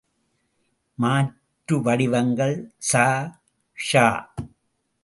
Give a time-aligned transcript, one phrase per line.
[0.97, 2.57] மாற்று வடிவங்கள்
[2.89, 2.93] ஸ,
[3.77, 3.91] ஷ.